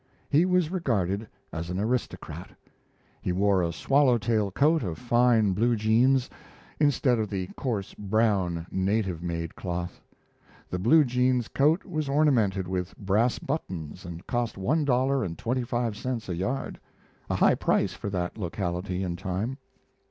[0.31, 2.49] He was regarded as an aristocrat.
[3.21, 6.27] He wore a swallow tail coat of fine blue jeans,
[6.79, 10.01] instead of the coarse brown native made cloth.
[10.71, 15.61] The blue jeans coat was ornamented with brass buttons and cost one dollar and twenty
[15.63, 16.79] five cents a yard,
[17.29, 19.59] a high price for that locality and time.